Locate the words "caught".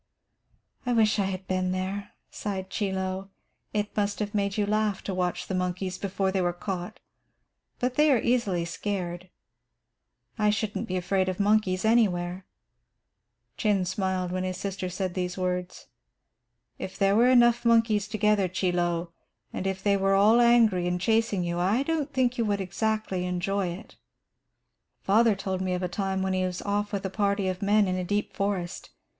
6.53-6.99